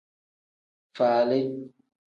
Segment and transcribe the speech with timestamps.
[0.97, 1.39] Faali.